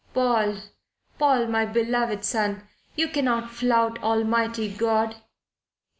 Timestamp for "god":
4.75-5.15